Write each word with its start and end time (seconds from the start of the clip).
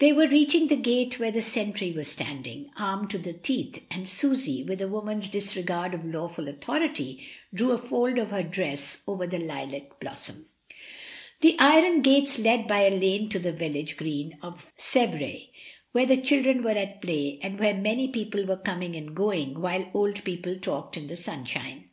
They 0.00 0.12
were 0.12 0.28
reaching 0.28 0.68
the 0.68 0.76
gate 0.76 1.18
where 1.18 1.30
the 1.30 1.40
sentry 1.40 1.92
was 1.92 2.06
standing, 2.06 2.70
armed 2.76 3.08
to 3.08 3.16
the 3.16 3.32
teeth, 3.32 3.80
and 3.90 4.06
Susy, 4.06 4.62
with 4.62 4.82
a 4.82 4.86
woman's 4.86 5.30
disregard 5.30 5.94
of 5.94 6.04
lawful 6.04 6.46
authority, 6.46 7.26
drew 7.54 7.70
a 7.70 7.78
fold 7.78 8.18
of 8.18 8.32
her 8.32 8.42
dress 8.42 9.02
over 9.06 9.26
the 9.26 9.38
lilac 9.38 9.98
blossom. 9.98 10.44
The 11.40 11.56
iron 11.58 12.02
gates 12.02 12.38
led 12.38 12.68
by 12.68 12.80
a 12.80 12.90
lane 12.90 13.30
to 13.30 13.38
the 13.38 13.50
village 13.50 13.96
green 13.96 14.36
of 14.42 14.62
Sevres, 14.76 15.46
where 15.92 16.04
the 16.04 16.18
children 16.20 16.62
were 16.62 16.70
at 16.72 17.00
play 17.00 17.38
and 17.42 17.58
where 17.58 17.72
many 17.72 18.08
people 18.08 18.44
were 18.44 18.58
coming 18.58 18.94
and 18.94 19.16
going, 19.16 19.58
while 19.58 19.90
old 19.94 20.22
people 20.24 20.56
talked 20.58 20.98
in 20.98 21.06
the 21.06 21.16
sunshine. 21.16 21.88